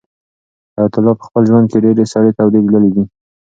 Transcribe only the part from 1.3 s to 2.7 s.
ژوند کې ډېرې سړې تودې